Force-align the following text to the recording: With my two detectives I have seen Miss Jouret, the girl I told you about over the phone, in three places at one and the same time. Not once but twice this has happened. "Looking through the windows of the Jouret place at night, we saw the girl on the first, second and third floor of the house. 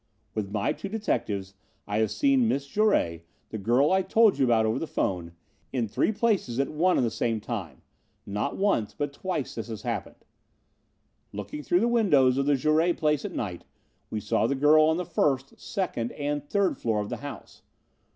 With 0.33 0.49
my 0.51 0.73
two 0.73 0.89
detectives 0.89 1.53
I 1.85 1.99
have 1.99 2.09
seen 2.09 2.47
Miss 2.47 2.65
Jouret, 2.65 3.23
the 3.49 3.59
girl 3.59 3.91
I 3.91 4.01
told 4.01 4.39
you 4.39 4.43
about 4.45 4.65
over 4.65 4.79
the 4.79 4.87
phone, 4.87 5.33
in 5.71 5.87
three 5.87 6.11
places 6.11 6.59
at 6.59 6.69
one 6.69 6.97
and 6.97 7.05
the 7.05 7.11
same 7.11 7.39
time. 7.39 7.83
Not 8.25 8.57
once 8.57 8.95
but 8.95 9.13
twice 9.13 9.53
this 9.53 9.67
has 9.67 9.83
happened. 9.83 10.25
"Looking 11.31 11.61
through 11.61 11.81
the 11.81 11.87
windows 11.87 12.39
of 12.39 12.47
the 12.47 12.55
Jouret 12.55 12.93
place 12.97 13.25
at 13.25 13.33
night, 13.35 13.63
we 14.09 14.19
saw 14.19 14.47
the 14.47 14.55
girl 14.55 14.85
on 14.85 14.97
the 14.97 15.05
first, 15.05 15.59
second 15.59 16.13
and 16.13 16.43
third 16.43 16.79
floor 16.79 16.99
of 16.99 17.09
the 17.09 17.17
house. 17.17 17.61